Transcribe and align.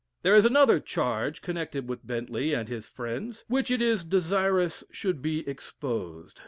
There 0.23 0.33
is 0.33 0.45
another 0.45 0.79
charge 0.79 1.43
connected 1.43 1.87
with 1.87 2.07
Bentley 2.07 2.55
and 2.55 2.67
his 2.67 2.89
friends, 2.89 3.45
which 3.47 3.69
it 3.69 3.83
is 3.83 4.03
desirous 4.03 4.83
should 4.89 5.21
be 5.21 5.47
exposed. 5.47 6.39